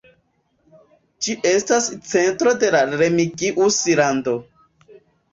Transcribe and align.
Ĝi 1.25 1.33
estas 1.49 1.89
centro 2.11 2.53
de 2.63 2.71
la 2.77 2.81
Remigius-lando. 2.93 4.33